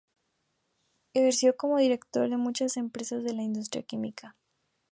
Ejerció 1.13 1.55
como 1.55 1.77
Director 1.77 2.27
de 2.27 2.35
muchas 2.37 2.75
empresas 2.75 3.23
de 3.23 3.33
la 3.35 3.43
industria 3.43 3.83
química. 3.83 4.35